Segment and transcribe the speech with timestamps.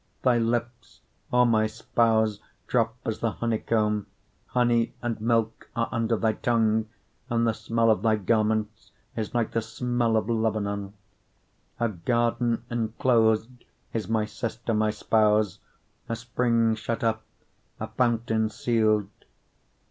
[0.23, 1.01] 4:11 Thy lips,
[1.31, 4.07] O my spouse, drop as the honeycomb:
[4.47, 6.87] honey and milk are under thy tongue;
[7.29, 10.93] and the smell of thy garments is like the smell of Lebanon.
[11.79, 13.51] 4:12 A garden inclosed
[13.93, 15.59] is my sister, my spouse;
[16.09, 17.21] a spring shut up,
[17.79, 19.07] a fountain sealed.